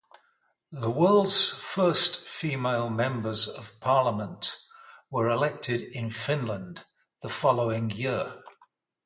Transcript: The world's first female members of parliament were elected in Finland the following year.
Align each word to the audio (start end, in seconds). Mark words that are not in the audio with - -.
The 0.71 0.89
world's 0.89 1.47
first 1.49 2.27
female 2.27 2.89
members 2.89 3.47
of 3.47 3.71
parliament 3.81 4.55
were 5.11 5.29
elected 5.29 5.81
in 5.93 6.09
Finland 6.09 6.85
the 7.21 7.29
following 7.29 7.91
year. 7.91 8.41